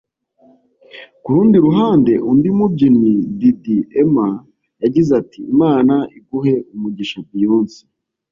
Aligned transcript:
Ku 1.23 1.29
rundi 1.35 1.57
ruhande 1.65 2.13
undi 2.29 2.49
mubyinnyi 2.57 3.13
Diddi 3.39 3.77
Emah 4.01 4.33
yagize 4.83 5.11
ati”Imana 5.21 5.95
iguhe 6.19 6.53
umugisha 6.73 7.17
Beyonce 7.27 7.79